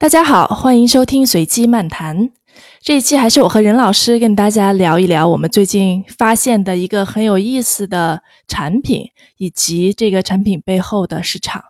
[0.00, 2.30] 大家好，欢迎收听随机漫谈。
[2.80, 11.64] 这一期还是我和任老师跟大家聊一聊我们最近发现的一个很有意思的产品，以及这个产品背后的市场。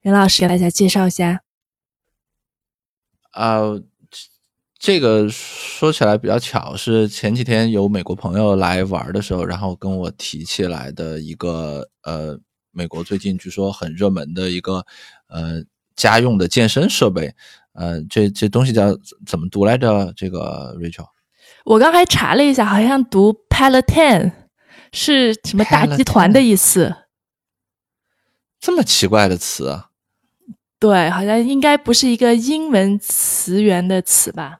[0.00, 1.40] 任老师给大家介绍一下。
[3.32, 3.62] 啊，
[4.78, 12.38] 这个说起来比较巧，是前几天有美国朋友来玩的时候，然后跟我提起来的一个呃，
[12.70, 14.86] 美国最近据说很热门的一个
[15.26, 15.64] 呃。
[15.96, 17.34] 家用的健身设备，
[17.72, 20.12] 呃，这这东西叫怎么读来着？
[20.14, 21.06] 这个 Rachel，
[21.64, 24.32] 我刚才查了一下，好像读 Peloton，
[24.92, 26.94] 是什么大集团的意思？
[28.60, 29.88] 这么奇怪的词啊？
[30.78, 34.58] 对，好像应该不是一个英文词源的词吧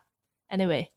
[0.48, 0.88] ？Anyway。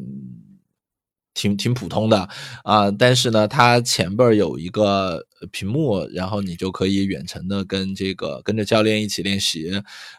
[1.35, 2.27] 挺挺普通的。
[2.63, 9.71] 啊，但是呢，它前边有一个屏幕，然后你就可以远程的跟这个跟着教练一起练习，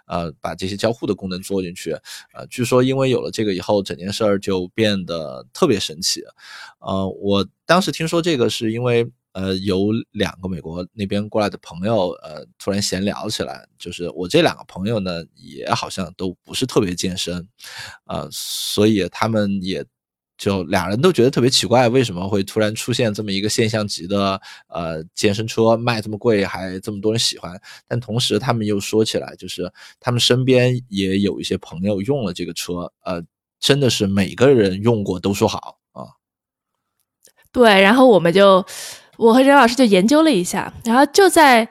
[0.06, 1.91] 呃，把这些交互的功能做进去，
[2.33, 6.22] 呃，据说因为有了这个以后，整件事儿就变得特别神奇，
[6.78, 17.48] 呃，我当时听说这个是因为呃有两个美国那边过来的朋友，呃，突然闲聊起来，就是我这两个朋友呢也好像都不是特别健身，
[18.06, 19.84] 呃，所以他们也。
[20.37, 27.59] 就俩人都觉得特别奇怪，为什么会突然出现这么一个现象级的呃健身车卖这么贵，还这么多人喜欢？
[27.89, 33.23] 但同时他们又说起来，就是他们身边也有一些朋友用了这个车，呃，
[33.59, 36.05] 真的是每个人用过都说好啊。
[37.51, 38.63] 对，然后我们就
[39.17, 41.67] 我和任老师就研究了一下，然后就在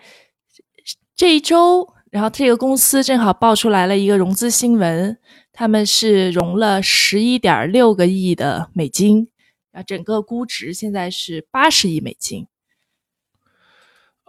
[1.15, 5.19] 这一周，然后这个公司正好爆出来了一个融资新闻。
[5.57, 9.29] 他们是融了十一点六个亿的美金，
[9.71, 12.45] 啊，整个估值现在是八十亿美金。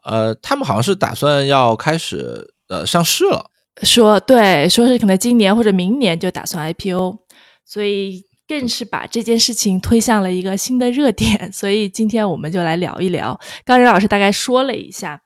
[0.04, 3.50] 呃，他们好像是打算要开始呃上市了，
[3.82, 7.18] 说对，说是可能今年或者明年就打算 IPO，
[7.64, 11.50] 所以更是把这件事情推向了一个新的热点。
[11.52, 15.20] 所以今天我们就来聊一聊，刚任老师大概说了一下，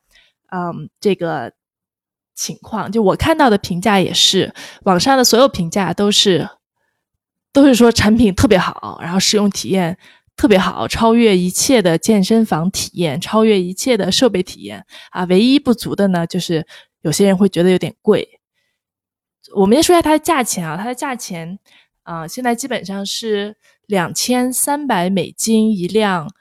[0.50, 1.52] 嗯，这个。
[2.40, 6.48] 情况就我看到的评价也是，网上的所有评价都是，
[7.52, 9.98] 都是说产品特别好，然后使用体验
[10.36, 15.24] 特别好，超越一切的健身房体验，超越一切的设备体验啊。
[15.24, 16.66] 唯一不足的呢，就是
[17.02, 18.40] 有些人会觉得有点贵。
[19.54, 21.58] 我们先说一下它的价钱啊，它的价钱
[22.04, 23.54] 啊，现在基本上是
[23.86, 26.32] 两千三百美金一辆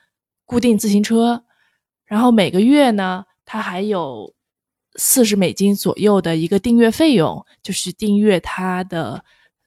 [0.45, 1.43] 固定自行车，
[2.05, 4.33] 然后每个月呢，它还有。
[4.99, 9.23] 四十美金左右的一个订阅费用，就是订阅它的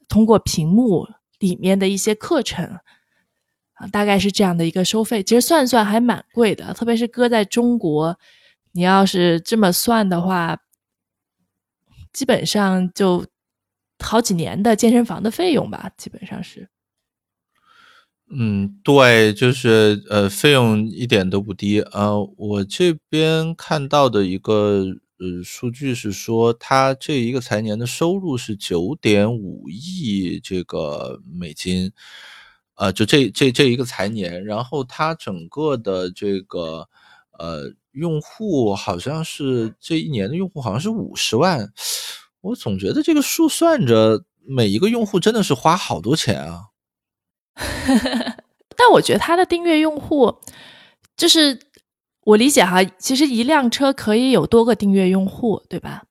[0.06, 2.66] 通过屏幕里面的一些课程
[3.72, 5.22] 啊，大概是这样的一个收费。
[5.22, 8.18] 其实算算还蛮贵的，特别是搁在中国，
[8.72, 10.58] 你要是这么算的话，
[12.12, 13.24] 基本上就
[14.00, 16.68] 好几年的健身房的费用吧，基本上是。
[18.30, 24.84] 嗯，对，就是呃，费用一点都不低呃，我这边看到的一个。
[25.22, 31.92] 呃，数据是说，他这一个财年的收入是九点五亿这个美金，
[32.74, 36.88] 呃，就这这这一个财年，然后他整个的这个
[37.38, 41.72] 呃用户好像是这一年的用户好像是五十万，
[42.40, 46.64] 我总觉得这个数算着每一个用户真的是花好多钱啊，
[48.76, 50.40] 但我觉得他的订阅用户
[51.16, 51.60] 就是。
[52.24, 56.04] 我理解哈，其实一辆车可以有多个订阅用户，对吧？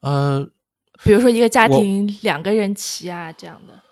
[0.00, 0.44] 呃，
[1.04, 3.82] 比如说一个家庭两个人骑啊，这样的。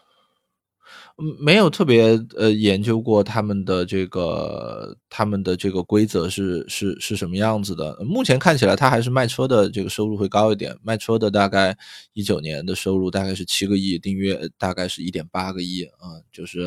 [1.44, 7.96] 没有特别呃研究过他们的这个他们的这个规则是是是什么样子的。
[8.04, 11.76] 目前看起来，他还是卖车的这个收入会高一点，卖车的大概
[12.14, 16.62] 一九年的收入大概是七个亿，订阅大概是一点八个亿啊，就是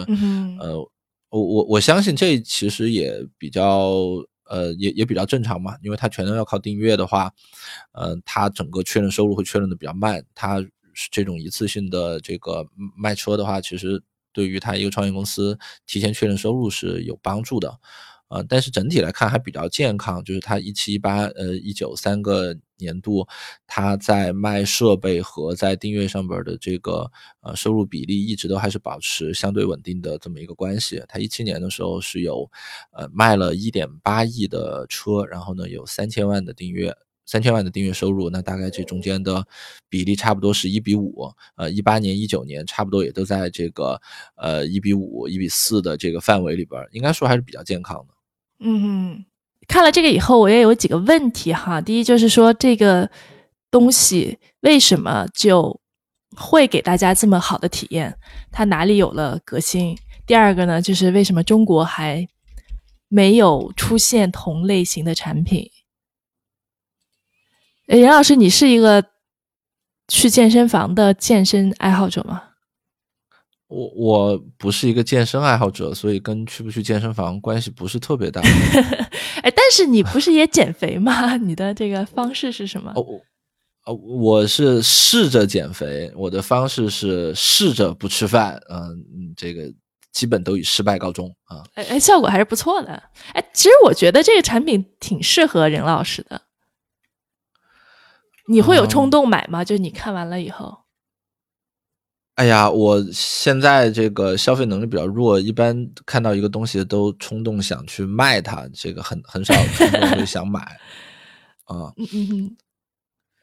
[0.60, 0.90] 呃。
[1.36, 3.92] 我我我相信这其实也比较
[4.50, 7.30] 呃，也也比较正常嘛，因为它全都要靠订阅的话，
[7.92, 10.24] 呃，它整个确认收入会确认的比较慢。
[10.34, 10.66] 它
[11.12, 12.66] 这种一次性的这个
[12.96, 14.02] 卖车的话，其实
[14.32, 17.78] 对于它一个创业公司提前确认收入是有帮助的。
[18.30, 23.28] 呃，但是整体来看还比较健康，就是它一七一八呃一九三个年度，
[23.68, 27.12] 它在卖设备和在订阅上边的这个
[27.42, 31.02] 呃收入比例一直都还是保持相对稳定的这么一个关系。
[31.08, 32.50] 它一七年的时候是有
[32.92, 36.96] 呃卖了一点八亿的车，然后呢有三千万的订阅，
[37.26, 39.46] 三千万的订阅收入，那大概这中间的
[39.90, 41.32] 比例差不多是一比五。
[41.56, 44.00] 呃，一八年、一九年差不多也都在这个
[44.36, 48.14] 呃一比五、一比四的这个范围里边，应该说还是比较健康的。
[48.60, 49.26] 嗯，
[49.68, 51.82] 看了这个以后，我也有几个问题哈。
[51.82, 53.10] 第一就是说，这个
[53.72, 55.80] 东西为什么就
[56.36, 58.18] 会给大家这么好的体验？
[58.52, 59.98] 它哪里有了革新？
[60.26, 62.28] 第二个呢，就是为什么中国还
[63.08, 65.70] 没有出现同类型的产品？
[67.88, 69.04] 哎，杨老师，你是一个
[70.08, 72.55] 去健身房的健身爱好者吗？
[73.68, 78.40] 我我不是一个健身爱好者，所以跟去不去健身房关系不是特别大。
[79.42, 81.36] 哎，但是你不是也减肥吗？
[81.38, 82.92] 你的这个方式是什么？
[82.96, 83.04] 哦，
[83.86, 88.62] 哦，我是试着减肥，我的方式是试着不吃饭。
[88.70, 89.64] 嗯，这个
[90.12, 91.64] 基本都以失败告终啊。
[91.74, 93.02] 哎哎，效果还是不错的。
[93.34, 96.44] 哎，其实我觉得这个产品挺适合任老师的。
[98.48, 99.66] 你会有冲动买吗？
[99.66, 100.85] 就是你看完了以后。
[102.36, 110.60] 哎呀，我现在这个消费能力比较弱，一般看到一个东西都冲动想去卖它，这个很很少冲动会 想买
[111.64, 111.94] 啊。
[111.96, 112.58] 嗯嗯嗯，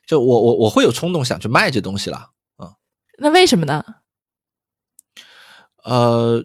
[0.07, 2.19] 就我我我会有冲动想去卖这东西了
[2.57, 2.73] 啊。
[3.19, 3.83] 那为什么呢？
[5.85, 6.45] 呃，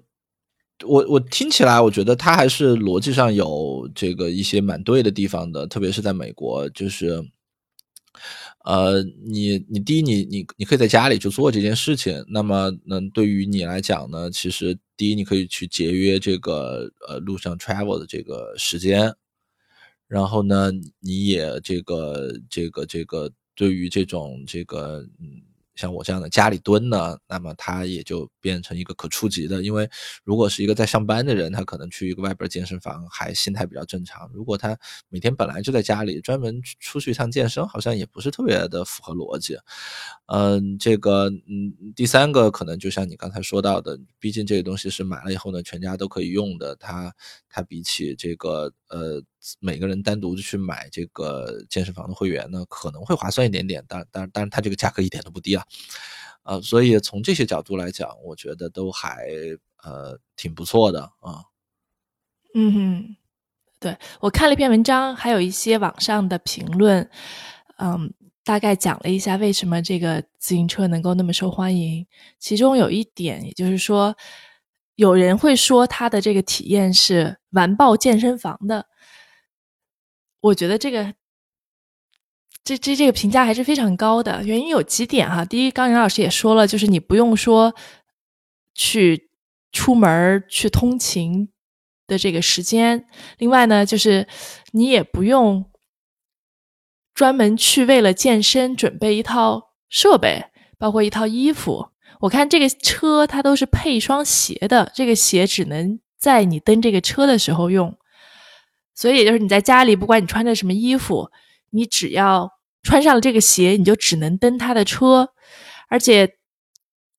[0.86, 7.30] 我我听起来，我觉得它还是逻辑上有这个一些蛮对的地方的，特别是在美国，就是。
[8.68, 12.26] 呃，你你第一，你你你可以在家里就做这件事情。
[12.28, 19.16] 那么，那对于你来讲呢，其实第一，你可以去节约这个呃路上 travel 的这个时间。
[20.08, 20.70] 然后呢，
[21.00, 25.42] 你也这个这个这个对于这种这个嗯。
[25.78, 29.64] 像我这样的家里蹲呢，那么他也就变成一个可触及的。
[29.64, 29.90] 因为
[30.24, 34.30] 如果是一个在上班的人，他可能去一个外边健身房还心态比较正常。
[34.34, 34.78] 如果他
[35.08, 39.58] 每天本来就在家里，专门出去一趟健身，好像也不是特别的符合逻辑。
[40.26, 46.76] 嗯，这个嗯，第三个可能就像你刚才说到的，毕竟这个东西是买了以后呢，全家都可以用的。
[46.76, 47.14] 它
[47.48, 49.22] 它比起这个呃。
[49.60, 55.64] 每个人单独去买这个健身房的会员呢，可能会划算一点点，但但但是它这个价格一点都不低啊，
[56.44, 59.28] 呃，所以从这些角度来讲，我觉得都还
[59.84, 61.44] 呃挺不错的啊。
[62.54, 63.16] 嗯哼，
[63.80, 67.10] 对我看了一篇文章，还有一些网上的评论，
[67.78, 68.14] 嗯，
[68.44, 72.06] 大概讲了一下为什么这个自行车能够那么受欢迎。
[72.40, 74.16] 其中有一点，也就是说，
[74.96, 78.88] 有人会说它的这个体验是完爆健身房的。
[80.40, 81.14] 我觉得这个，
[82.64, 84.44] 这这这个评价还是非常高的。
[84.44, 87.74] 原因有几点哈，第一，刚杨老师也说了，就是你不用说
[88.74, 89.30] 去
[89.72, 91.50] 出门去通勤
[92.06, 93.08] 的这个时间。
[93.40, 94.28] 另外呢，就是
[94.72, 95.66] 你也不用
[97.14, 100.46] 专门去为了健身准备一套设备，
[100.78, 101.90] 包括一套衣服。
[102.22, 107.98] 我看这个车它都是配一双鞋的，这个鞋只能在你蹬这个车的时候用。
[108.98, 111.30] 所以，也就是你在家里，不管你穿着什么衣服，
[111.70, 112.50] 你只要
[112.82, 115.30] 穿上了这个鞋，你就只能蹬他的车。
[115.88, 116.38] 而且，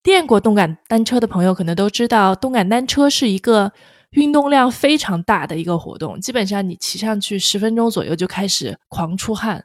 [0.03, 3.73] 电过动感单车的朋友可能都知道，动感单车是一个
[4.11, 6.21] 运动量非常大的一个活动。
[6.21, 9.65] 基本上，你骑上去十分钟左右就开始狂出汗，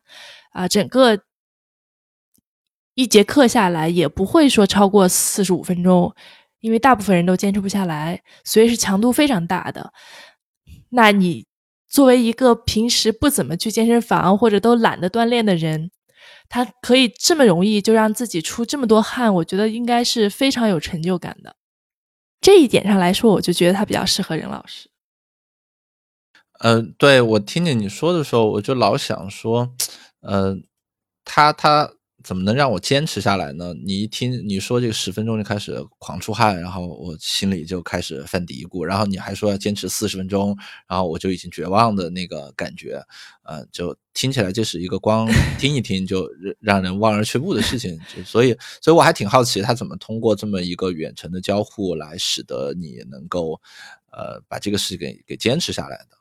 [0.52, 1.18] 啊，整个
[2.94, 6.14] 一节课下来也不会说超过四十五分钟，
[6.60, 9.92] 因为大部分人都坚持不下来，所以是强度非常大的。
[10.90, 11.48] 那你。
[11.94, 15.92] 作为一个平时不怎么去健身房或者都懒得锻炼的人，
[16.50, 21.56] 他可以这么容易就让自己出这么多汗，我觉得应该是非常有成就感的。
[22.42, 24.90] 这一点上来说，我就觉得他比较适合任老师。
[26.62, 29.72] 嗯，对我听见你说的时候，我就老想说，
[30.22, 30.64] 嗯，
[31.24, 31.94] 他他。
[32.24, 33.74] 怎么能让我坚持下来呢？
[33.84, 38.84] 你一听你说这个十分钟就开始狂出汗，然后我心里就开始犯嘀咕。
[38.84, 43.04] 然后你还说要坚持四十分钟，然后我就已经绝望的那个感觉，
[43.44, 45.28] 呃，就听起来就是一个光
[45.60, 48.00] 听一听就让人望而却步的事情。
[48.26, 53.60] 所以，所以我还挺好奇他怎么通过这么一个远程的交互来使得你能够，
[54.12, 56.18] 呃，把这个事给给坚持下来的。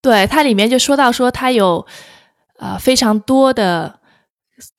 [0.00, 1.86] 对，它里面就说到说它有
[2.58, 3.98] 呃非常多的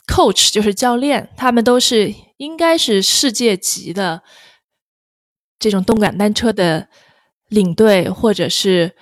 [0.08, 4.24] coach，就是教练，他们都是应该是世界级的
[5.58, 6.90] 这种动感单车的
[7.48, 8.96] 领队，或者是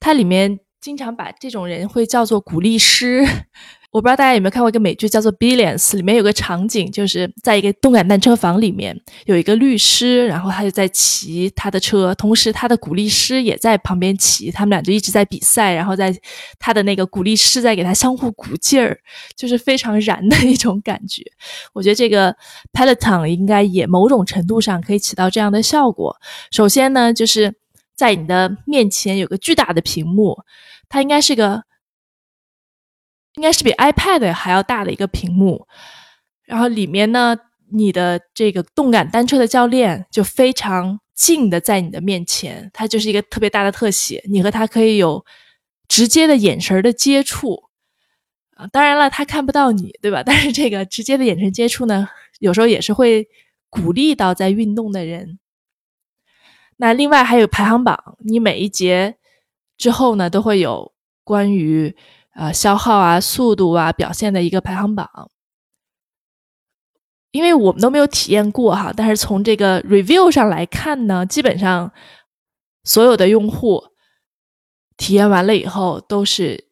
[0.00, 3.24] 它里面经常把这种人会叫做鼓励师。
[3.94, 16.12] 我不知道大家有没有看过一个美剧，叫做《Billions》，里面有个场景，就是在一个动感单车房里面，有一个律师，然后他就在骑他的车，同时他的鼓励师也在旁边骑，他们俩就一直在比赛，然后在
[16.58, 18.98] 他的那个鼓励师在给他相互鼓劲儿，
[19.36, 21.22] 就是非常燃的一种感觉。
[21.72, 22.34] 我觉得这个
[22.72, 26.16] Peloton 应该也某种程度上可以起到这样的效果。
[26.50, 27.54] 首先呢，就是
[27.94, 30.36] 在你的面前有个巨大的屏幕，
[30.88, 31.62] 它应该是个。
[33.36, 35.66] 应该是比 iPad 还要大的一个屏幕，
[36.44, 37.36] 然后里面呢，
[37.72, 45.24] 你的这个动感单车的教练就非常近的在你的面前，他就是一个特别大的特写，你和他可以有
[45.88, 47.64] 直接的眼神的接触
[48.54, 48.68] 啊。
[48.68, 50.22] 当然了，他看不到你，对吧？
[50.24, 53.26] 但是这个直接的眼神接触呢，有时候也是会
[53.68, 55.40] 鼓励到在运动的人。
[56.76, 59.16] 那另外还有排行榜，你每一节
[59.76, 60.92] 之后呢，都会有
[61.24, 61.96] 关于。
[62.34, 65.08] 啊，消耗啊，速度啊，表现的一个排行榜，
[67.30, 71.92] 因为我们都没有体验过哈，但是从这个 review 上来看呢，基本上
[72.82, 73.84] 所有的用户
[74.96, 76.68] 体验完了以后都是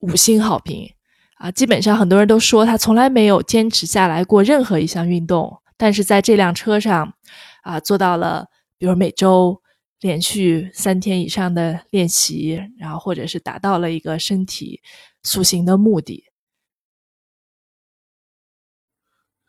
[0.00, 0.94] 五星好评
[1.38, 7.14] 啊，基本上很多人都说他从来没有坚持下来过任何一项运动，但是在这辆车上
[7.62, 8.48] 啊做到了，
[8.78, 9.63] 比如每周。
[10.04, 14.82] 连续三天以上的练习，然后或者是达到了一个身体
[15.22, 16.24] 塑形的目的，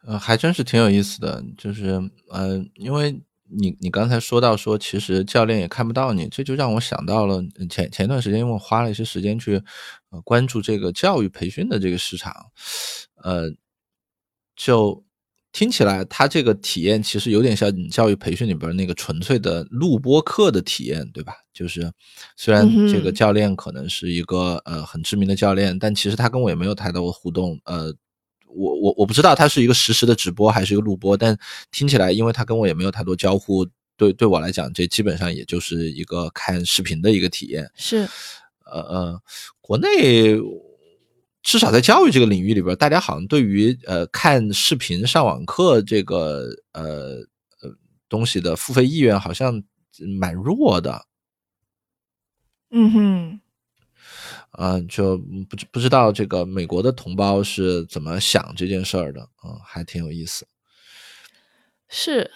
[0.06, 1.44] 呃，还真是挺有意思的。
[1.58, 9.62] 就是，呃，因为你你刚才说到说，其实教练也看不到你，这就让我想到了前前段时间，因为我花了一些时间去
[10.24, 12.34] 关注这个教育培训的这个市场，
[13.16, 13.52] 呃，
[14.56, 15.05] 就。
[15.56, 21.34] 听起来，他这个体验其实有点像你教育培训里边那个纯粹的录播课的体验，对吧？
[21.54, 21.90] 就是
[22.36, 27.58] 虽然这个教练可能是一个呃很知名的教练，但其实他跟我也没有太多互动。
[27.64, 27.86] 呃，
[28.48, 31.38] 我我我不知道他是一个实时的直播还是一个录播，但
[31.72, 37.72] 听起来，因为他跟我也没有太多交互，对对我来讲，这基本上也就是一个看视频的一个体验。
[37.76, 38.00] 是，
[38.66, 39.22] 呃呃，
[39.62, 40.38] 国内。
[41.46, 47.20] 至少在教育这个领域里边，大家好像对于呃看视频上网课这个呃
[47.62, 47.72] 呃
[48.10, 49.62] 东西的付费意愿好像
[50.20, 51.06] 蛮弱的。
[52.72, 53.40] 嗯哼，
[54.58, 60.48] 嗯，就不知不知道这个美国的同胞是怎么想这件事儿的，嗯，还挺有意思。
[61.88, 62.32] 是，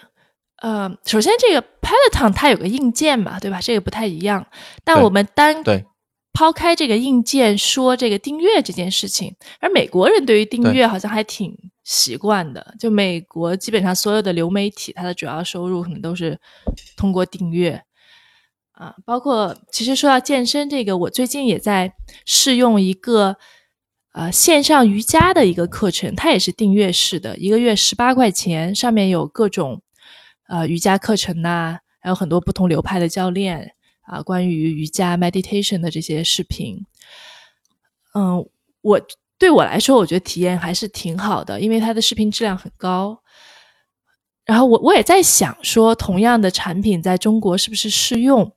[0.58, 3.60] 呃，首先这个 Peloton 它有个硬件嘛，对吧？
[3.60, 4.46] 这个不太一样，
[4.84, 5.84] 但我们单对。
[6.32, 12.74] 抛开这个硬件说这个订阅这件事情，而美国人对于订阅好像还挺习惯的。
[12.78, 16.38] 就美国基本上所有的流媒体，它的主要收入可能都是
[16.96, 17.82] 通过订阅
[18.72, 18.94] 啊。
[19.04, 21.92] 包括其实说到健身这个，我最近也在
[22.24, 23.36] 试用一个
[24.14, 29.82] 呃线上瑜伽的一个课程，它也是订阅式的，一个月十八块钱，上面有各种
[30.48, 33.74] 呃瑜伽课程呐，还有很多不同流派的教练。
[34.10, 36.84] 啊，关于瑜伽 meditation 的这些视频，
[38.14, 38.44] 嗯，
[38.80, 39.00] 我
[39.38, 43.22] 对我来说，我觉得体验还是挺好的，因为它的视频质量很高。
[44.44, 48.52] 然后我我也在想，说同样的产品在中国是不是适用？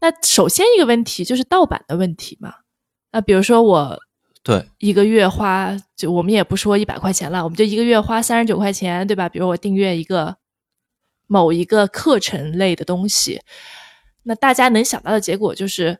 [0.00, 2.54] 那首先一个问题就是盗版的问题嘛。
[3.12, 3.98] 那比如说我
[4.42, 9.28] 对一个月花，就我们也不说一百块钱了，我们就一个月花三十九块钱，对吧？
[9.28, 10.34] 比如我订阅一个
[11.26, 13.42] 某一个课程类的东西。
[14.24, 15.98] 那大家能想到的结果就是，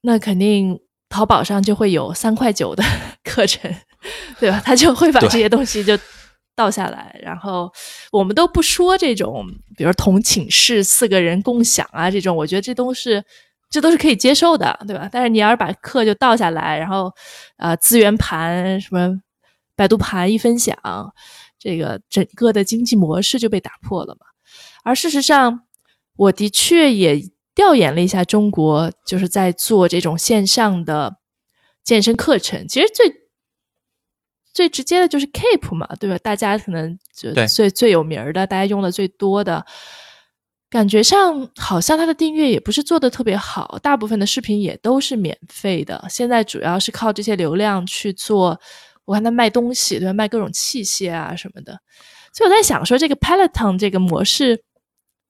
[0.00, 2.82] 那肯定淘宝上就会有三块九的
[3.22, 3.72] 课程，
[4.40, 4.60] 对吧？
[4.64, 5.96] 他就会把这些东西就
[6.54, 7.18] 倒下来。
[7.22, 7.70] 然后
[8.10, 13.22] 我们都不说这种，比如同寝室四个人共享啊，这种，我觉得这都是
[13.68, 15.08] 这都是可以接受的，对吧？
[15.12, 17.12] 但是你要是把课就倒下来，然后
[17.58, 19.20] 呃资源盘什么
[19.76, 20.74] 百度盘一分享，
[21.58, 24.26] 这个整个的经济模式就被打破了嘛。
[24.82, 25.65] 而事实上。
[26.16, 27.22] 我的确也
[27.54, 31.16] 调研了一下中国，就是在做这种线上的
[31.84, 32.66] 健身课程。
[32.68, 33.12] 其实最
[34.52, 36.16] 最直接的就是 Keep 嘛，对吧？
[36.18, 39.64] 大家可能就最最有名的，大家用的最多的，
[40.70, 46.04] 感觉上好像它的订阅也不是做的特别好，大部分的视频也都是免费的。
[46.08, 48.58] 现在主要是靠这些流量去做，
[49.04, 50.12] 我看他卖东西，对吧？
[50.12, 51.78] 卖各种器械啊什么的。
[52.32, 54.62] 所以我在想说，这个 Peloton 这个模式。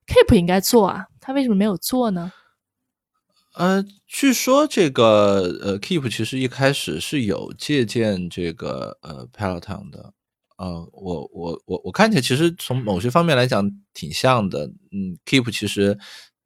[0.07, 2.33] Keep 应该做啊，他为什么没有做呢？
[3.55, 10.13] 呃，据说这个呃，Keep 其实一开始是有借鉴这个呃 Peloton 的，
[10.59, 15.99] 呃，我我我我看起来其实从某些方面来讲挺像的，嗯，Keep 其实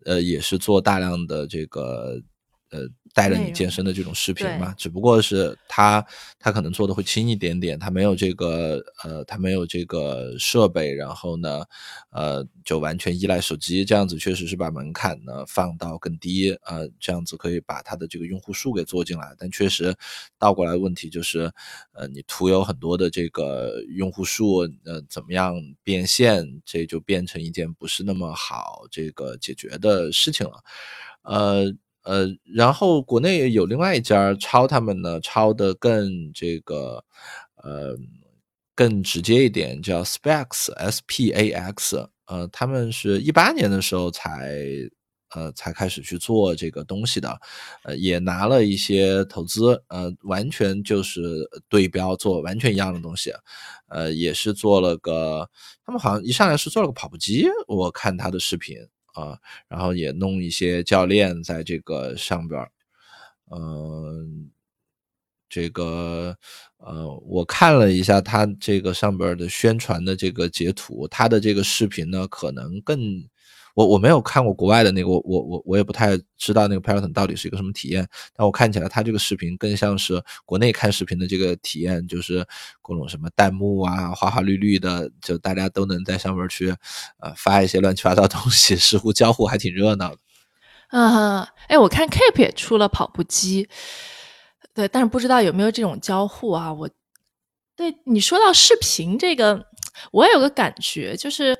[0.05, 2.23] 呃也是做大量的这个
[2.71, 2.89] 呃。
[3.13, 6.07] 带着你健身的这种视频嘛，只不过是他
[6.39, 11.65] 他可能做的会轻一点点，他没有这个呃，他没有这个设备，然后呢，
[12.11, 19.93] 呃，就完全依赖手机，这样子确实是把门槛呢放到更低，呃，这样子可以把他的这个用户数给做进来，但确实
[20.39, 21.51] 倒过来问题就是，
[21.95, 30.63] 呃，你图有很多的这个用户数，呃，怎么样变现，这就变成一件不是那么好这个解决的事情了，
[31.23, 31.75] 呃。
[32.03, 37.05] 呃，然后国内有另外一家抄他们呢，抄的更这个，
[37.63, 37.97] 呃，
[38.75, 44.57] 更直接一点，叫 Spax，S P A X，呃，他们是一八年的时候才，
[45.35, 47.39] 呃，才开始去做这个东西的，
[47.85, 51.21] 呃，也拿了一些投资，呃，完全就是
[51.69, 53.31] 对标做完全一样的东西，
[53.89, 55.49] 呃，也是做了个，
[55.85, 58.77] 他们好像一上来是做了个跑步机，我看他的视频。
[59.15, 59.39] 啊，
[59.69, 62.71] 然后也弄一些教练在这个上边儿，
[63.53, 64.51] 嗯，
[65.49, 66.37] 这个
[66.79, 73.25] 呃，我看了一下他这个上边的宣传的这个截图，他的这个视频呢，可能更。
[73.81, 78.07] 我我没有看过国外的那个，我我我我也不太知道那个 Peloton 到底是一个什么体验。
[78.35, 82.47] 但我看起来，它这个视频更像是国内看视频的这个体验，就是
[82.83, 86.69] 各种什么弹幕啊，花花绿绿的，就大家都能在上面去
[87.21, 90.19] 呃发一些乱七八糟东西，似乎交互还挺热闹的。
[90.91, 93.67] 嗯，哎，我看 Keep 也出了跑步机，
[94.75, 96.71] 对，但是不知道有没有这种交互啊？
[96.71, 96.91] 我
[97.75, 99.65] 对你说到视频这个，
[100.13, 101.57] 我也有个感觉就是。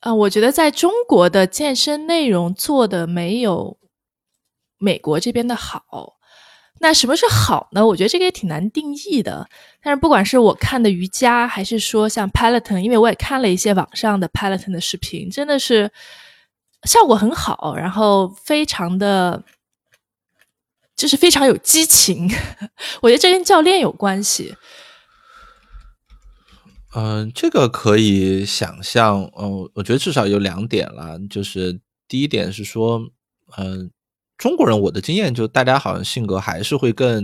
[0.00, 3.78] 啊，我觉得在中国的健身内容做的没有
[4.78, 6.14] 美国这边的好。
[6.80, 7.84] 那什么是好呢？
[7.84, 9.48] 我觉得这个也挺难定义的。
[9.82, 15.90] 但是不管是我看的瑜伽，还是说像 Peloton，因为我也看了一些网上的 Peloton 的视频，真的是
[16.84, 19.42] 效果很好，然后非常的，
[20.94, 22.30] 就是非常有激情。
[23.02, 24.54] 我觉得这跟教练有关系。
[26.94, 29.22] 嗯，这个可以想象。
[29.38, 32.98] 嗯，我觉得至少有两点了，就是第一点是说，
[33.58, 33.90] 嗯，
[34.38, 37.22] 中国人我的经验就大家好像性格还是会更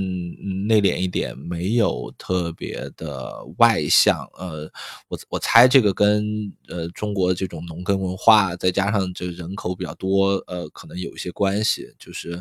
[0.67, 4.19] 内敛一点，没有特别的外向。
[4.39, 4.71] 呃，
[5.09, 11.89] 我我猜这个跟呃中国这种农耕文化，再加上这人口比较多，呃，可能有一些关系。
[11.99, 12.33] 就是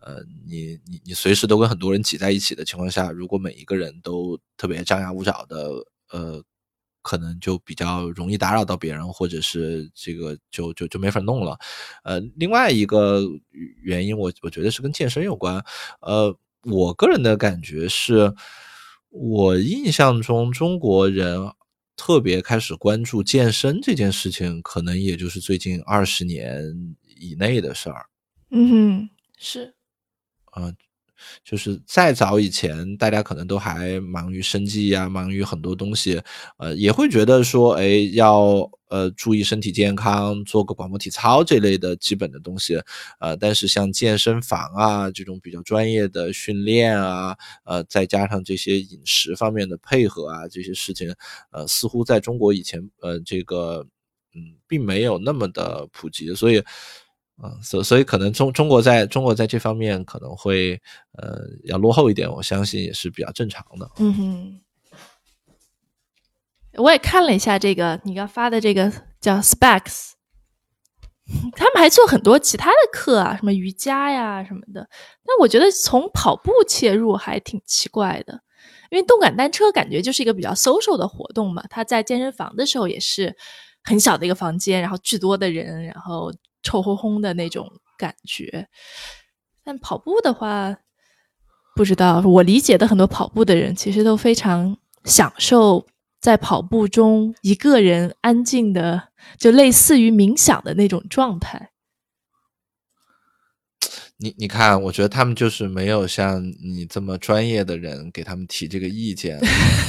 [0.00, 5.58] 呃，你你你随时都跟很多人挤在一起的情况下，如果每一个人都特别张牙舞爪的，
[6.12, 6.40] 呃。
[7.02, 11.58] 可能就比较容易打扰到别人，或者是这个就就就没法弄了。
[12.04, 13.22] 呃，另外一个
[13.82, 15.62] 原因，我我觉得是跟健身有关。
[16.00, 18.32] 呃，我个人的感觉是，
[19.10, 21.52] 我印象中中国人
[21.96, 26.62] 特别开始关注健身这件事情，可能也就是最近二十年
[27.20, 28.06] 以内的事儿。
[28.50, 29.74] 嗯哼，是。
[30.46, 30.72] 啊。
[31.44, 36.20] 就是再早以前，大家可能都还忙于生计呀，忙于很多东西，
[36.58, 42.80] 呃，也会觉得说，哎，要呃注意身体健康，做个广播体操这类的基本的东西，
[43.20, 51.14] 呃，但是像健身房啊这种比较专业的训练啊，呃，再加上这些饮食方面的配合啊，这些事情，
[51.50, 53.86] 呃，似乎在中国以前，呃，这个
[54.34, 56.62] 嗯，并没有那么的普及，所以。
[57.38, 60.80] 啊，所所以可能中中国在中国在这方面可能会
[61.18, 63.90] 呃要落后一点，我相信也是比较正常的。
[63.98, 64.60] 嗯哼，
[66.74, 70.12] 我也看了一下这个你刚发的这个叫 Specs，
[71.56, 74.88] 他们还做很多其他的课啊，什么瑜伽呀什么的。
[75.24, 78.40] 那我觉得从跑步切入还挺奇怪的，
[78.90, 81.64] 因为动感单车感觉就是一个比较 social 的活动嘛。
[81.68, 83.34] 他在健身房的时候也是
[83.82, 86.32] 很小的一个房间，然后巨多的人，然后。
[86.62, 88.68] 臭烘烘的那种感觉，
[89.64, 90.76] 但跑步的话，
[91.74, 95.86] 不知道我理解的很多跑步的人，其实都非常享受
[96.20, 101.71] 在跑步中一个人安静的，就类似于冥想的那种状态。
[104.22, 109.36] 你你看，我觉得他们就是没有像你这么专业的人给他们提这个意见。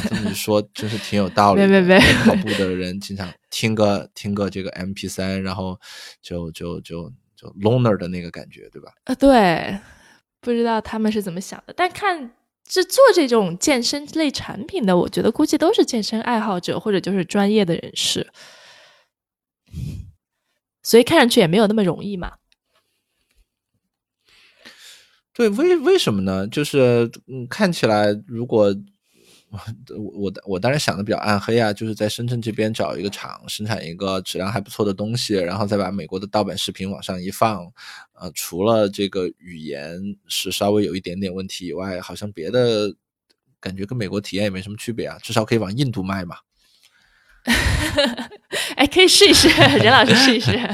[0.10, 1.62] 这么一说，真是挺有道理。
[1.62, 5.80] 没没没，跑步的人经常听个听个这个 M P 三，然后
[6.20, 8.92] 就就就就 loner 的那个感觉，对吧？
[9.04, 9.80] 啊，对，
[10.42, 11.74] 不知道他们是怎么想的。
[11.78, 12.32] 但看
[12.68, 18.28] 这做这种健身类产品的，我觉得估计都是健身爱好者或者就是专业的人士，
[20.82, 22.34] 所以看上去也没有那么容易嘛。
[25.34, 26.48] 对，为为什么呢？
[26.48, 28.74] 就是嗯，看起来如果
[29.50, 29.60] 我
[30.22, 37.66] 我我当然想的比较暗黑啊，就是在深圳这边找一个厂生产一个质量还不错的东西，然后再把美国的盗版视频往上一放，
[38.14, 42.94] 呃，除了这个语言是稍微有一点点问题以外，好像别的
[43.60, 46.38] 感觉跟美国体验也没什么区别啊，至少可以往印度卖嘛。
[48.76, 50.60] 哎，可以试一试，任老师试一试。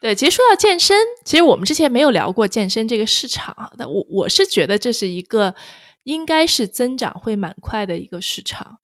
[0.00, 5.52] 对，其实说到健身，其实我们之前没有聊过健身这个市场，但我我是觉得这是一个
[6.04, 8.78] 应该是增长会蛮快的一个市场。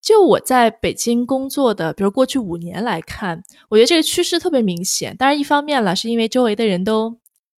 [0.00, 5.14] 就我在北京工作的，比如过去五年来看，我觉得这个趋势特别明显。
[5.18, 7.14] 当然，一方面了，是因为周围的人都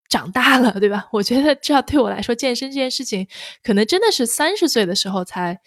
[0.08, 1.08] 长大了，对吧？
[1.12, 3.28] 我觉得这样对我来说，健身这件事情，
[3.62, 5.60] 可能真的是三十岁的时候才，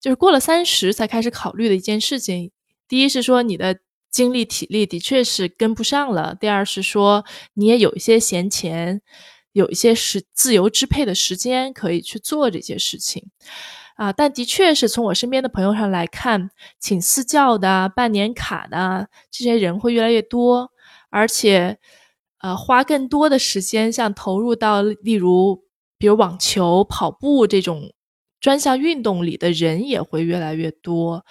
[0.00, 2.52] 就是过了三十才开始考虑的一件事情。
[2.86, 3.80] 第一是说你的。
[4.10, 6.36] 精力体力的确是跟不上了。
[6.38, 9.00] 第二是说，你也有一些闲钱，
[9.52, 13.30] 有一些时自由支配的时间可以去做这些事情
[13.94, 14.12] 啊。
[14.12, 20.72] 但的确是从我身边的朋友上来看，请私教的、办年卡的这些人会越来越多，
[21.08, 21.78] 而且
[22.40, 25.62] 呃，花更多的时间像投入到例如
[25.98, 27.92] 比如网球、跑步这种
[28.40, 31.24] 专项运动里的人也会越来越多。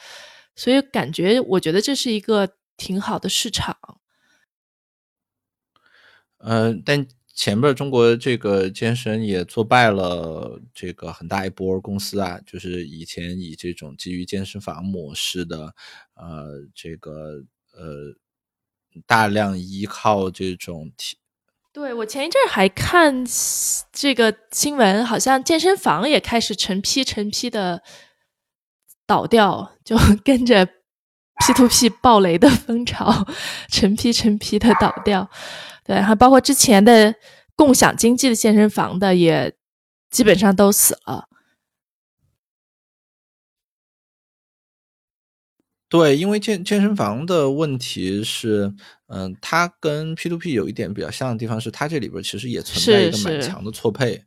[0.55, 2.49] 所以感觉，我觉得这是一个。
[2.79, 3.77] 挺好的市场，
[6.37, 15.75] 嗯，但前面中国这个健身也做败了这个很大一波公司啊，就是以前以这种基于健身房模式的，
[16.15, 18.15] 呃，这个呃，
[19.05, 21.17] 大量依靠这种体。
[21.73, 23.23] 对我前一阵还看
[23.91, 27.83] 这个新闻，好像健身房也开始成批成批的
[29.05, 30.78] 倒掉，就跟着。
[31.39, 33.25] P to P 暴雷的风潮，
[33.69, 35.29] 成批成批的倒掉，
[35.83, 37.15] 对，还包括之前的
[37.55, 39.55] 共享经济的健身房的，也
[40.11, 41.27] 基本上都死了。
[45.87, 48.71] 对，因为健健身房的问题是，
[49.07, 54.23] 嗯，它跟 P to P 有一点比较像的地方是，它这里边其实也存在一个蛮强的错配。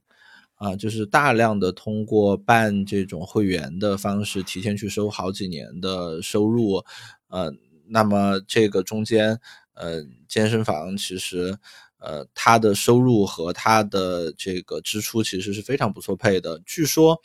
[0.63, 6.85] 啊，就是大量的通过办这种会员的方式，提前去收好几年的收入，
[7.27, 7.53] 呃，
[7.89, 9.37] 那么这个中间，
[9.75, 11.59] 呃，健身房其实，
[11.99, 16.63] 呃，它的收入和它的这个支出其实是非常不错配的。
[16.65, 17.21] 据说，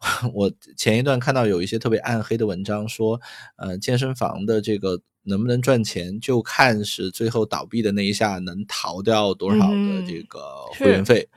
[0.32, 3.20] 我前一段看到有一些特别暗黑的文章说，
[3.56, 10.40] 呃，健身房的这个能不能赚钱，就看是最后倒闭的那一下能逃掉多少的这个
[10.78, 11.28] 会员费。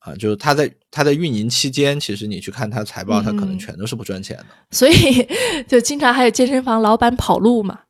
[0.00, 4.46] 啊，就是他在他在运营期间，其实你去看他财报，他可能全都是不赚钱的。
[4.70, 5.28] 所以
[5.68, 7.80] 就经常还有健身房老板跑路嘛。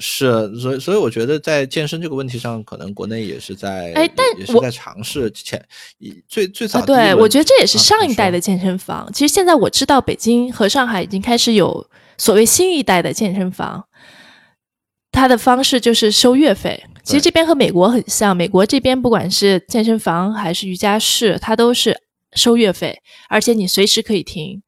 [0.00, 5.60] 是，所以所以我觉得在健身这个问题上，可能国内也是在哎，但也是在尝试前
[6.28, 6.80] 最最早。
[6.86, 9.10] 对，我觉得这也是上一代的健身房。
[9.12, 11.84] 其实现在我知道北京和上海已经开始有
[12.16, 13.87] 所谓新一代的健身房，
[15.10, 16.84] 它的方式就是收月费。
[17.02, 24.62] 其实这边和美国很像，美国这边不管是健身房还是瑜伽室，它都是收月费，而且你随时可以停。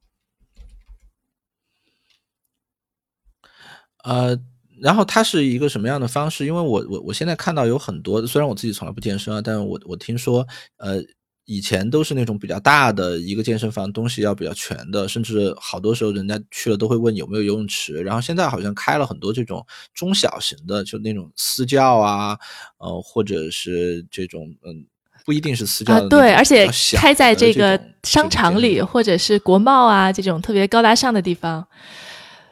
[4.05, 4.38] 呃，
[4.81, 6.46] 然后它是一个什么样的方式？
[6.46, 10.46] 因为我我我现在看到有很多，虽然我自己从来不健身啊，但是我我听说，
[10.79, 11.03] 呃。
[11.51, 17.95] 以前都是那种比较大的一个健身房，东西要比较全的，甚至好多时候人家去了都会问有没有游泳池。
[17.95, 22.39] 然后现在好像开了很多这种中小型的，就那种私教啊，
[22.79, 24.87] 呃，或者是这种嗯，
[25.25, 31.67] 不一定是私教啊，对，而且开在这个商场里或者是国贸啊这种特别高大上的地方。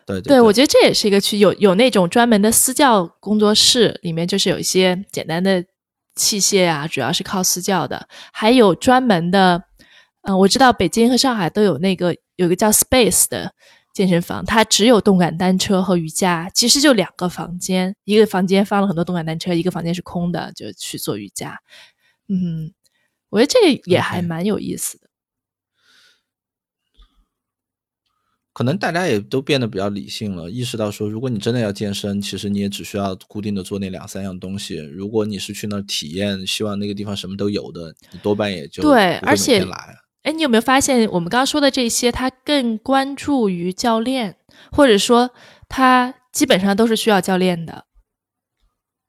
[0.05, 5.65] 对对，我觉得这也是一个区，有有那种专门的私教工作室，里面就是有一些简单的。
[6.19, 9.63] 器械啊，主要是靠私教的，还有专门的，
[10.23, 13.55] 嗯，我知道北京和上海都有那个有一个叫 Space 的
[13.95, 21.59] 健身房，它只有动感单车和瑜伽，其实就两个房间，一个房间放了很多动感单车，一个房间是空的，就去做瑜伽。
[22.29, 22.73] 嗯，
[23.31, 25.08] 我觉得这个也还蛮有意思的。
[28.59, 34.79] 可能大家也都变得比较理性了，意识到说，如果你真的要健身，其实你也只需要固定的做那两三样东西。
[34.79, 39.15] 如果你是去那儿体验，希望那个地方什么都有的，你多半也就对。
[39.19, 39.65] 而且，
[40.25, 44.35] 哎，你有没有发现，我们刚刚说的这些，他更关注于教练，
[44.73, 45.31] 或者说
[45.69, 47.85] 他基本上都是需要教练的，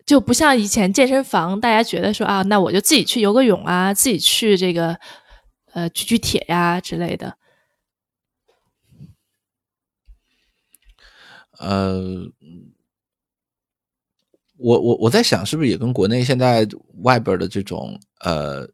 [0.06, 4.96] 就不像以前健身房，大家觉得说啊，那我就自己去游个泳啊，自己去这个
[5.74, 7.39] 呃举举铁呀之类的。
[11.60, 12.02] 呃，
[14.58, 16.68] 我我我在想，是不是也跟国内现在
[17.04, 18.68] 外边的这种呃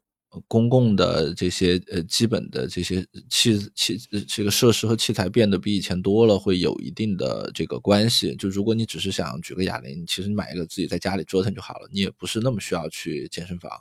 [0.48, 8.36] 公共的这些呃基本的这些器器这个设施和器材变得比以前多了，会有一定的这个关系。
[8.36, 13.71] 就如果你只是想举个哑铃，其实你买一个自己在家里折腾就好了，你也不是那么需要去健身房。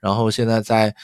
[0.00, 0.94] 然后现在在。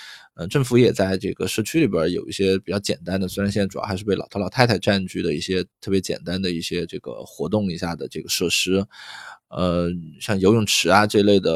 [0.40, 8.82] 呃，政府也在这个社区里边有一些比较简单的，虽然现在主要还是被老头老太太占据的一些特别简单的一些这个活动一下的这个设施，
[9.50, 11.50] 呃，像游泳池啊这类的，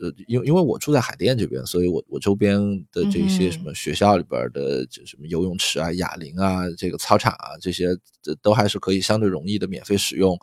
[0.00, 2.58] 呃，因为因为我住在海淀这边，所以我我周边
[2.90, 7.96] 的这些什么学校里边的就什么游泳池啊、哑铃啊、这个操场啊这些，
[8.42, 10.36] 都还是可以相对容易的免费使用，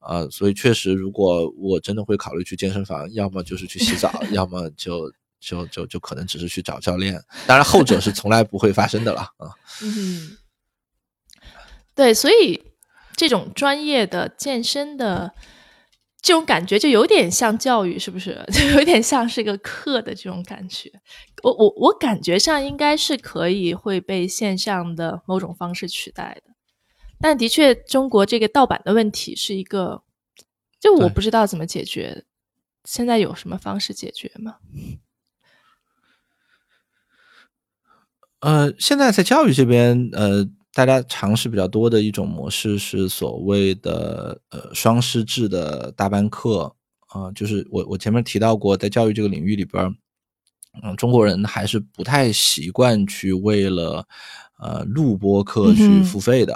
[0.00, 5.12] 啊，所以确实，如果我真的会考虑去健身房，要么就是去洗澡， 要么就。
[5.40, 9.50] 就就就可能只是去找教练，当然后者是从来不会发生的了啊。
[9.82, 10.36] 嗯，
[11.94, 12.62] 对，所以
[13.16, 15.34] 这种专业的健身的
[16.20, 18.44] 这种感觉就有点像教育，是不是？
[18.52, 20.90] 就有点像是一个课的这种感觉。
[21.42, 26.52] 我我我感觉上应该是可以会被线上的某种方式取代的，
[27.20, 30.02] 但的确，中国这个盗版的问题是一个，
[30.80, 32.24] 就我不知道怎么解决。
[32.84, 34.56] 现在有什么方式解决吗？
[38.40, 46.72] 呃，现在在教育这边，呃，大家尝试比较多的一种模式是所谓的呃双师制的大班课
[47.08, 49.84] 啊，就是我我前面提到过，在教育这个领域里边，
[50.84, 54.06] 嗯，中国人还是不太习惯去为了
[54.60, 56.54] 呃录播课去付费的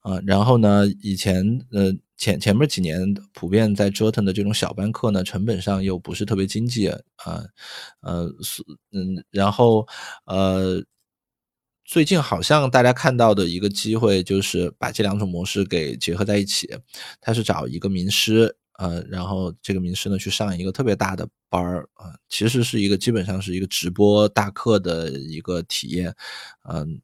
[0.00, 1.92] 啊，然后呢，以前呃。
[2.18, 6.98] 前前面几年普遍在折腾的这种小班课呢，成本上又不是特别经济啊，
[8.02, 9.86] 呃，是嗯，然后
[10.26, 10.82] 呃，
[11.84, 16.68] 最近好像大家看到的一个机会就是把这两种模式给结合在一起，
[17.20, 26.12] 他是找一个名师，呃，然后这个名师呢去上一个特别大的班儿啊，其实是一个基本上是一个直播大课的一个体验，
[26.68, 27.00] 嗯，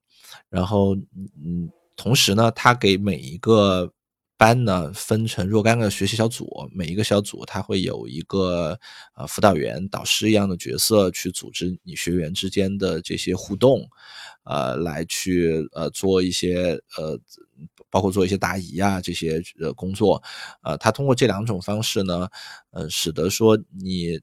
[0.50, 0.96] 然后
[1.44, 3.92] 嗯，同时呢，他给每一个。
[4.36, 8.78] 班呢分成若干个学习小组，每一个小组它会有一个
[9.14, 13.88] 呃辅导员、导师一样的角色去组织你学员之间的这些互动，
[14.44, 17.18] 呃，来去呃做一些呃，
[17.90, 20.22] 包括做一些答疑啊这些呃工作，
[20.62, 22.28] 呃，他通过这两种方式呢，
[22.70, 24.20] 呃，使得说你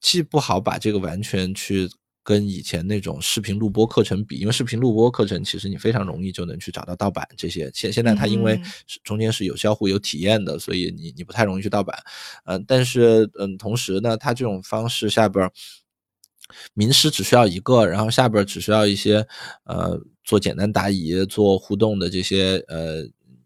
[0.00, 1.88] 既不好把这个完全去。
[2.24, 7.70] 跟以前那种视频录播课程比，因为视频录播课程其实你非常容易就能去找到盗版这些。
[7.74, 8.60] 现现在它因为
[9.02, 11.98] 中间是有交互有体验的，所以你你不太容易去盗版。
[12.44, 15.50] 嗯，但是嗯，同时呢，它这种方式下边
[16.74, 19.26] 名师只需要一个，然后下边只需要一些
[19.64, 23.04] 呃做简单答疑、做互动的这些呃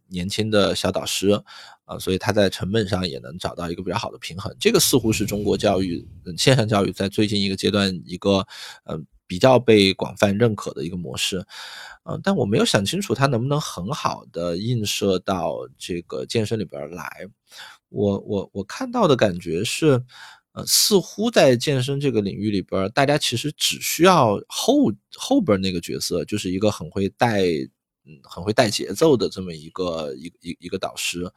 [0.09, 1.43] 年轻的小导师。
[1.87, 8.47] 啊，所以他在成本上也能找到一个比较好的平衡，这个似乎是中国教育线上教育在最近一个阶段一个
[8.85, 11.45] 嗯比较被广泛认可的一个模式，
[12.05, 17.09] 嗯，但我没有想清楚它能不能很好的映射到这个健身里边来。
[17.89, 20.03] 我我我看到的感觉是，
[20.53, 27.43] 呃，似乎在健身这个领域里边，大家其实只需要后后边那个角色，就是一个很会带
[28.05, 31.31] 嗯很会带节奏的这么一个一一一个导师。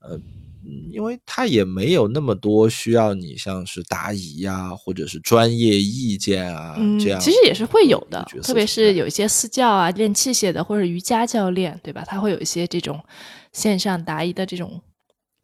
[0.00, 0.16] 呃，
[0.64, 12.04] 嗯，因为他也没有那么多需要你像是答疑呀，或者是专业意见啊，这样其实也是会有的，特别是有一些私教啊，练器械的或者瑜伽教练，对吧？
[12.06, 13.02] 他会有一些这种
[13.52, 14.82] 线上答疑的这种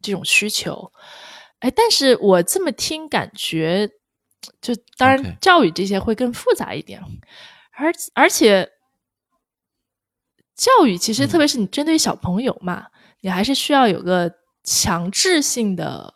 [0.01, 0.91] 这种需求。
[1.59, 3.89] 哎，但是我这么听感觉，
[4.61, 7.01] 就当然教育这些会更复杂一点，
[7.77, 8.69] 而而且
[10.55, 12.85] 教育其实特别是你针对小朋友嘛，
[13.21, 14.31] 你还是需要有个。
[14.65, 16.15] 强制性的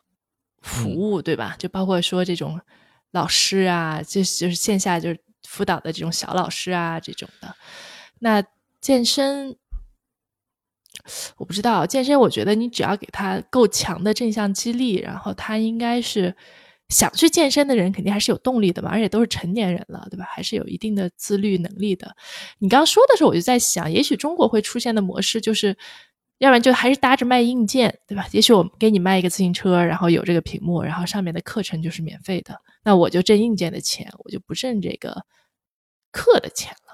[0.62, 1.56] 服务，对吧？
[1.60, 2.60] 就包括说这种
[3.12, 7.56] 老师啊，就就是线下就是辅导的这种小老师啊，这种的。
[8.20, 8.44] 那
[8.82, 9.56] 健身，
[11.38, 16.36] 我不知道健身，我觉得你只要给他够强的正向激励，然后他应该是
[16.90, 18.90] 想去健身的人，肯定还是有动力的嘛。
[18.90, 20.26] 而且都是成年人了，对吧？
[20.28, 22.16] 还是有一定的自律能力的。
[22.58, 25.78] 你刚刚说的时候，我就在想，也许中国会出现的模式就是。
[26.40, 28.26] 要不然就还是搭着卖硬件，对吧？
[28.32, 35.24] 也许我给你卖一个自行车，然后有这个屏幕，然后上面的课程就是免费的，那我就挣硬件的钱，我就不挣这个
[36.12, 36.89] 课的钱了。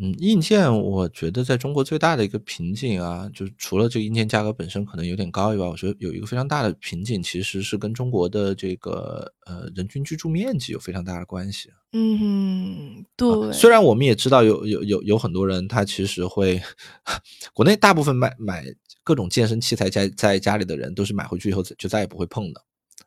[0.00, 11.70] 嗯，硬件我觉得在中国最大的一个瓶颈啊，就是除了这个硬件价格本身可能有点高以外，我觉得有一个非常大的瓶颈，其实是跟中国的这个呃人均居住面积有非常大的关系。
[11.92, 13.52] 嗯，对。
[13.52, 16.62] 虽然我们也知道有有有有很多人他其实会，
[17.52, 18.64] 国内大部分买买
[19.02, 22.62] 各种健身器材在在家里的人都是买回去以后就再也不会碰的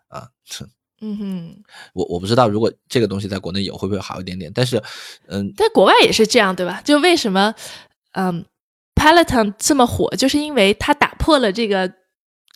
[0.07, 0.27] 啊。
[1.03, 4.79] 嗯哼，我我不知道如果这个东西在国内有会不会好一点点，但是，
[5.27, 6.79] 嗯，在国外也是这样，对吧？
[6.85, 7.55] 就为什么，
[8.13, 8.45] 嗯
[8.93, 11.91] ，Peloton 这么火，就是因为它打破了这个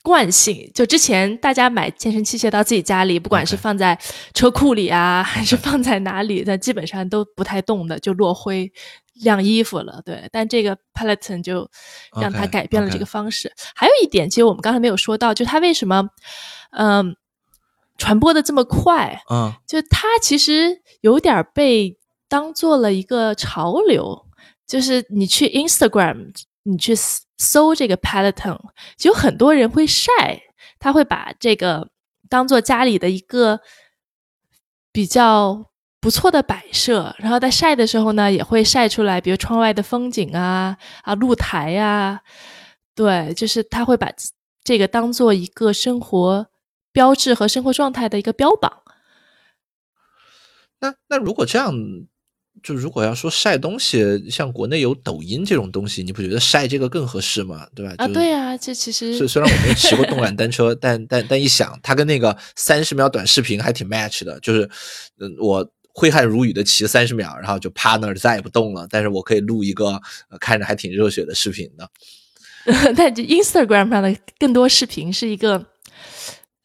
[0.04, 0.72] 惯性。
[0.76, 4.00] 就之前大家买健身器械到自己家里，不管是放在
[4.36, 8.72] 车库里啊，还是放在哪里，那基本上都不太动的，就落灰
[9.24, 10.04] 晾衣服了。
[10.06, 11.68] 对，但这个 Peloton 就
[12.22, 13.52] 让它改变了这个方式。
[13.74, 16.08] 还有一点，其实我们刚才没有说到，就它为什么，
[16.78, 17.16] 嗯。
[17.98, 24.26] 传播的这么快，嗯，就它其实有点被当做了一个潮流，
[24.68, 26.94] 就是你去 Instagram，你去
[27.38, 28.60] 搜这个 Peloton，
[28.98, 30.42] 就有很多人会晒，
[30.78, 31.90] 他会把这个
[32.28, 33.62] 当做家里的一个
[34.92, 35.66] 比较
[36.02, 42.20] 不错的摆设，然后在晒的时候呢，也会晒出来，比如窗外的风景啊，啊，露台呀，
[42.94, 44.12] 对，就是他会把
[44.64, 46.48] 这个当做一个生活。
[46.96, 48.72] 标志和生活状态的一个标榜。
[50.80, 51.74] 那那如果这样，
[52.64, 57.68] 就如果要说晒东西，像国内有抖音这种东西，你不觉得晒这个更合适吗？
[57.76, 57.94] 对吧？
[57.98, 64.70] 啊，对啊，这其实虽虽然我没有骑过动感单车， 但但但一想，它跟那个三十秒短视频还挺 match 的，就是
[65.20, 70.00] 嗯，我挥汗如雨的骑三十秒，然后就趴那儿再也不动了，但是我可以录一个
[70.40, 71.90] 看着还挺热血的视频的。
[72.96, 75.66] 但 Instagram 上的更多视频是一个。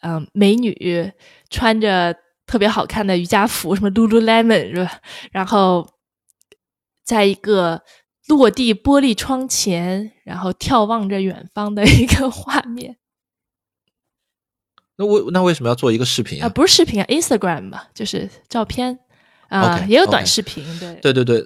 [0.01, 1.13] 嗯，美女
[1.49, 2.15] 穿着
[2.47, 5.01] 特别好看的瑜伽服，什么 Lululemon 是吧？
[5.33, 5.89] 然后
[7.05, 7.83] 在一个
[8.29, 12.97] 落地玻璃窗前，然后眺望着远方的一个画面。
[14.97, 16.49] 那为那为什么要做一个视频啊？
[16.49, 18.99] 不是视频啊，Instagram 嘛，就是照片
[19.49, 21.45] 啊，也有短视频，对，对对对。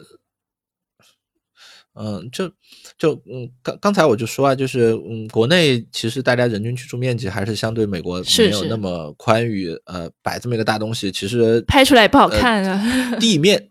[1.94, 2.50] 嗯，就
[2.98, 13.16] 就嗯，刚刚才我就说啊，就是嗯，国内其实大家人均居住面积还是相对美国没有那么宽裕，呃，摆这么一个大东西，其实拍出来也不好看啊。
[13.20, 13.70] 地面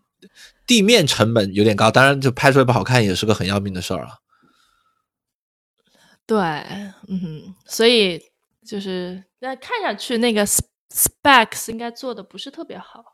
[0.66, 4.18] 地面成本有点高，当然就拍出来不好看也是个很要命的事儿啊。
[6.26, 6.38] 对，
[7.08, 8.18] 嗯，所以
[8.66, 13.13] 就是那看上去那个 specs 应该做的不是特别好。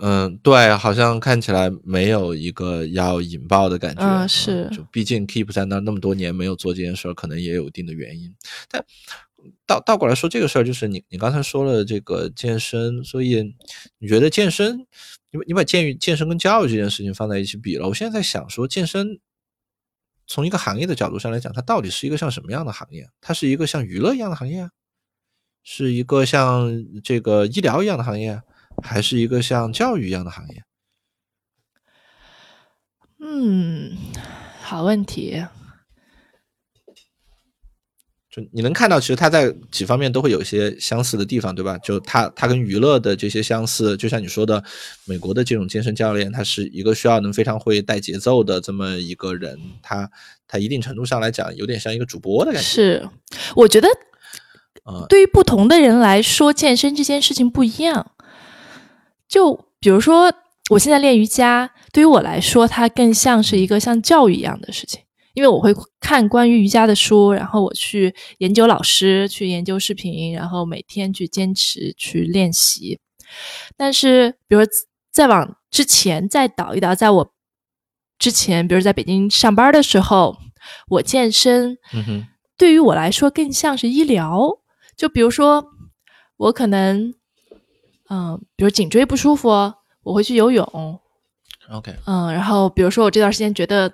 [0.00, 4.02] 嗯，对，好像看起来没有一个要引爆的感觉。
[4.02, 8.34] 嗯，是，就毕竟 Keep 在那那么多年没有做这件事儿，可能也有一定的原因。
[8.68, 8.84] 但
[9.66, 13.54] 倒倒过来说，这个事儿就是你你刚才说了这个健身，所以
[13.98, 14.86] 你觉得健身，
[15.30, 17.88] 你你把健育健身跟教育这件事情放在一起比了。
[17.88, 19.18] 我现在在想说，健身
[20.26, 23.08] 从一个行业的角度上来讲，它到底是一个像什么样的行业？
[23.20, 24.68] 它是一个像娱乐一样的行业，
[25.62, 26.70] 是一个像
[27.02, 28.42] 这个医疗一样的行业？
[28.82, 30.62] 还是一个像教育一样的行业。
[33.20, 33.96] 嗯，
[34.62, 35.44] 好问题。
[38.30, 41.78] 就你能看到，其实它在几方面都会有一些相似的地方，对吧？
[41.78, 44.62] 就它它跟娱乐的这些相似，就像你说的，
[45.06, 50.10] 美国的这种健身教练，他是一个需要能非常会带节奏的这么一个人，他
[50.46, 52.68] 他一定程度上来讲，有点像一个主播的感觉。
[52.68, 53.08] 是，
[53.56, 53.88] 我觉得，
[55.08, 58.12] 对于不同的人来说，健身这件事情不一样。
[59.28, 60.32] 就比如说，
[60.70, 65.02] 我现在练瑜伽，对于我来说，它更像是一个像教育一样的事情，
[65.34, 72.98] 因为我会看关于瑜伽的书，然后我去研究老师，去研究视频，然后每天去坚持去练习。
[73.76, 74.62] 但是，比如
[75.12, 77.32] 再往之前再倒一倒，在我
[78.18, 80.38] 之前，比如在北京上班的时候，
[80.88, 81.76] 我健身，
[82.56, 84.58] 对于我来说更像是医疗。
[84.96, 85.64] 就比如说，
[86.38, 87.14] 我可能。
[88.10, 89.48] 嗯，比如颈椎不舒服，
[90.02, 91.00] 我会去游泳。
[91.70, 91.94] OK。
[92.06, 93.92] 嗯，然后比如说我这段时间觉得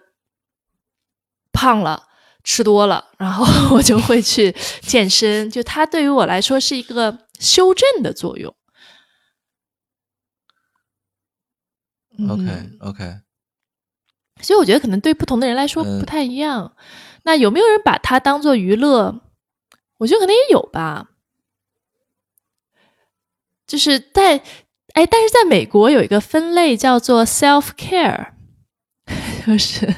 [1.53, 2.09] 胖了，
[2.45, 5.51] 吃多了，然后 我就会去健身。
[5.51, 8.55] 就它对于我来说是一个修正的作用。
[12.29, 13.21] OK OK。
[14.41, 16.77] 所以我觉得可能对不同的人来说不太一样。
[17.25, 19.21] 那有没有人把它当做娱乐？
[19.99, 21.09] 我觉得可能也有吧。
[23.67, 24.37] 就是在
[24.95, 28.29] 哎，但是在美国有一个分类叫做 self care，
[29.47, 29.93] 就是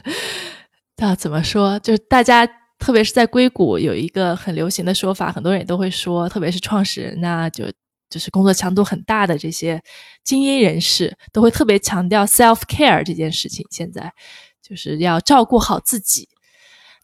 [0.97, 1.79] 叫怎么说？
[1.81, 2.47] 就是大家
[2.79, 7.71] 特别是在硅谷有一个很流行的说法，很多人也都会说，特别是创始人呐，就
[8.09, 9.83] 就是工作强度很大的这些
[10.25, 13.67] 精英人士，都会特别强调 self care 这件事情。
[13.71, 14.13] 现在
[14.63, 16.29] 就是要照顾好自己。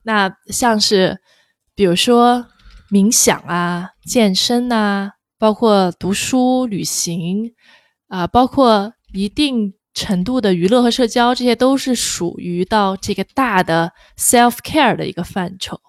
[0.05, 1.21] 那像是
[1.75, 2.47] 比如说
[2.91, 7.53] 冥想啊、健身呐，包括读书、旅行
[8.07, 15.80] 啊，包括一定程度的娱乐和社交，这些都是属于到这个大的 self care 的一个范畴。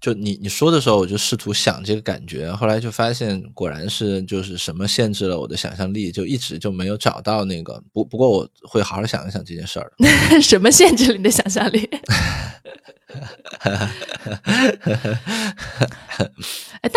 [0.00, 7.84] 就你你说的时候，我就试图想这个感觉，后来就发现果然是就是什么限制了我的想象力，就一直就没有找到那个。
[7.92, 9.92] 不不过我会好好想一想这件事儿。
[10.40, 11.86] 什么限制了你的想象力？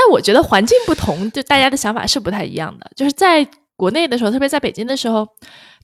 [0.10, 2.92] 我觉得环境不同，就大家的想法是不太一样的。
[2.96, 5.28] 就是在国内的时候，特别在北京的时候，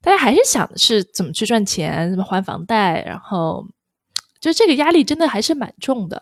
[0.02, 3.66] 大家还是想的是怎么去赚钱，怎么还房贷，然后
[4.40, 6.22] 就这个压力真的还是蛮重的。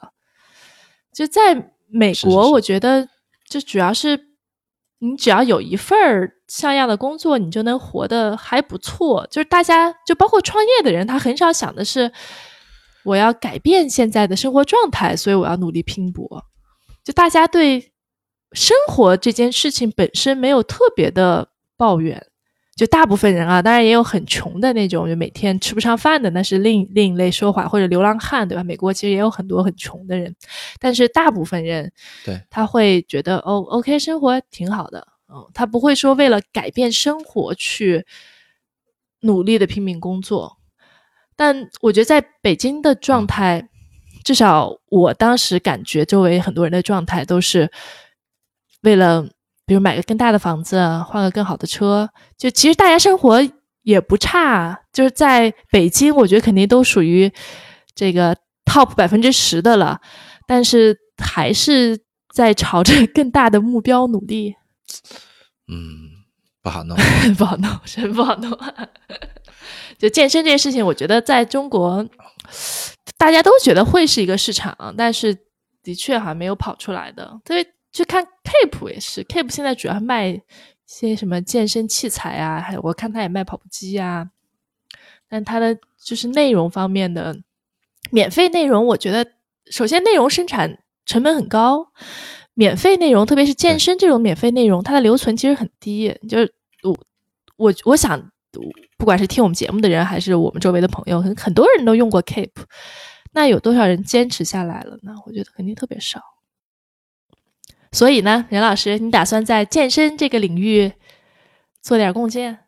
[1.14, 3.08] 就在美国，我觉得
[3.48, 4.20] 就主要是
[5.00, 9.28] 你只要有一份儿像样的工作，你就能活得还不错。
[9.30, 12.12] 就是大家就包括创业的人，他很少想的是
[13.04, 16.46] 我要改变现在的生活状态，所以我要努力拼搏。
[17.04, 17.93] 就大家对
[18.54, 22.26] 生活这件事情本身没有特别的抱怨。
[22.76, 28.64] 就大部分人啊，当然也有很穷的那种，就每天吃不上饭的，那是另另一类说法，或者流浪汉，对吧？
[28.64, 30.36] 美国其实也有很多很穷的人，
[30.80, 31.92] 但是大部分人，
[32.26, 38.08] 对，他会觉得哦，OK，生活挺好的，哦，他不会说为了改变生活去
[39.20, 40.58] 努力的拼命工作。
[41.36, 43.70] 但我觉得在北京的状态，
[44.24, 47.72] 至少我当时感觉周围很多人的状态都是
[48.84, 49.28] 为了。
[49.66, 50.78] 比如买个更大的房子，
[51.08, 53.40] 换个更好的车，就其实大家生活
[53.84, 54.78] 也不差。
[54.92, 57.32] 就是在北京，我觉得肯定都属于
[57.96, 60.02] 这个 top 百分之十的了，
[60.46, 61.98] 但是还是
[62.36, 64.54] 在朝着更大的目标努力。
[65.70, 66.10] 嗯，
[66.62, 66.98] 不好弄，
[67.38, 68.52] 不好弄，真不好弄。
[69.98, 72.06] 就健身这件事情，我觉得在中国
[73.18, 75.34] 大家都觉得会是一个市场，但是
[75.82, 77.40] 的确还没有跑出来的。
[77.46, 77.73] 特别。
[77.94, 80.42] 去看 Keep 也是，Keep 现在主要卖一
[80.86, 84.32] 些什么健身器材啊，还有我看他也卖跑步机啊。
[85.30, 87.36] 但他的就是内容方面的
[88.12, 89.26] 免费内容，我觉得
[89.72, 91.88] 首先内容生产成本很高，
[92.54, 96.16] 免费内容特别是健身这种免费内容，它的留存其实很低。
[96.28, 96.98] 就是我
[97.58, 98.32] 我我想，
[98.98, 102.52] 不管是听我们节目的人，还是我们周围的朋友，很很多人都用过 Keep，
[103.32, 105.14] 那有多少人坚持下来了呢？
[105.26, 106.20] 我觉得肯定特别少。
[107.94, 110.92] 所以呢，任老师，你打算在健身这个领域
[111.82, 112.60] 做点贡献？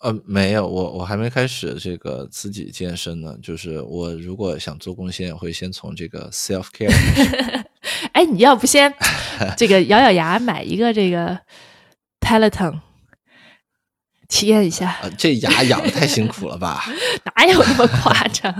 [0.00, 3.36] 呃，没有，我我还没开始这个自己健身呢。
[3.42, 6.92] 就是我如果想做贡献，会先从这个 self care。
[8.12, 8.94] 哎，你要不先
[9.56, 11.40] 这个咬咬牙买一个这个
[12.20, 12.80] Peloton，
[14.28, 15.00] 体验一下？
[15.16, 16.84] 这牙咬的太辛苦了吧？
[17.34, 18.54] 哪有那么夸张？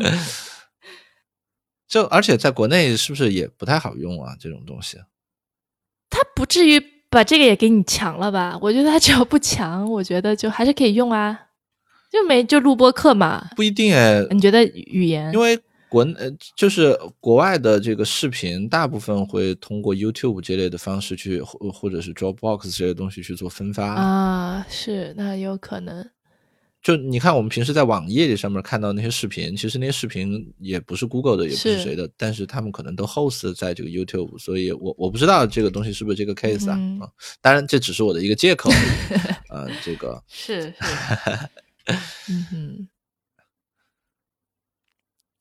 [1.89, 4.36] 就而且在国内是不是也不太好用啊？
[4.39, 4.99] 这种东西，
[6.11, 6.78] 他不至于
[7.11, 8.59] 把这个也给你强了吧？
[8.61, 11.47] 我觉得他只要不强，我觉得就还是可以用啊。
[12.11, 13.51] 就没就录播课嘛？
[13.55, 14.24] 不一定哎。
[14.30, 15.30] 你觉得语言？
[15.32, 15.59] 因为
[15.91, 24.66] 国呃就是国外的这个视频，大部分会通过 YouTube 这类的方式去，或或者是 Dropbox 这些东西去做分发啊。
[24.70, 26.11] 是，那有可能。
[26.81, 37.11] 就你看，我们平时在网页里上面看到那些视频，其实那些视频也不是 Google 的，也不是谁的，但是他们可能都 host 在这个 YouTube，所以我我不知道这个东西是不是这个 case 啊啊，
[37.41, 38.70] 当然这只是我的一个借口，
[39.51, 40.74] 呃，这个是是，
[42.31, 42.89] 嗯哼，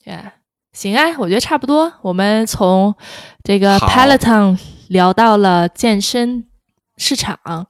[0.04, 0.32] 对，
[0.74, 2.96] 行啊，我觉得差不多，我们从
[3.44, 4.60] 这个 Peloton
[4.90, 6.48] 聊到了健身
[6.98, 7.68] 市场，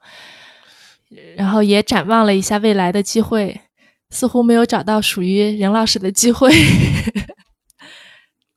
[1.35, 3.61] 然后也展望了一下未来的机会。
[4.09, 6.49] 似乎没有找到属于任老师的机会。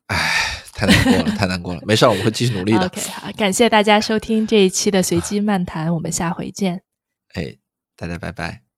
[0.06, 1.80] 唉，太难过了，太难过了。
[1.84, 2.86] 没事，我们会继续努力的。
[2.86, 6.82] OK，好，感谢大家收听这一期的随机漫谈，我们下回见。
[7.34, 7.56] 哎，
[7.96, 8.69] 大家拜拜。